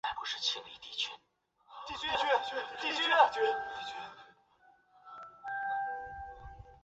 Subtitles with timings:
[0.03, 0.71] 耿浩一时惊呆。